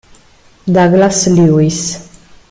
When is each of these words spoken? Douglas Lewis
Douglas 0.65 1.29
Lewis 1.29 1.77